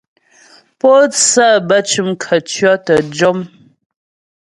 Pǒtsə 0.79 1.47
bə́ 1.67 1.79
cʉm 1.89 2.09
khətʉɔ̌ 2.21 2.73
tə́ 2.85 2.97
jɔm. 3.15 3.39